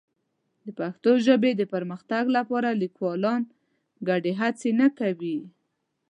د 0.65 0.67
پښتو 0.79 1.11
ژبې 1.25 1.51
د 1.55 1.61
پرمختګ 1.73 2.23
لپاره 2.37 2.69
لیکوالان 2.81 3.41
ګډې 4.07 4.33
هڅې 4.41 4.69
نه 4.81 4.87
کوي. 4.99 5.37